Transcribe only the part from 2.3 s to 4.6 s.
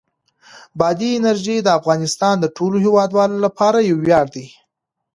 د ټولو هیوادوالو لپاره یو ویاړ دی.